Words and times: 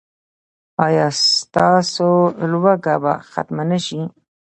ایا 0.85 1.07
ستاسو 1.35 2.09
لوږه 2.51 2.95
به 3.03 3.13
ختمه 3.31 3.63
نه 3.69 3.79
شي؟ 3.85 4.01